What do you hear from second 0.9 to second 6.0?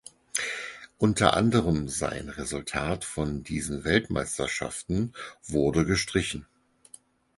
Unter anderem sein Resultat von diesen Weltmeisterschaften wurde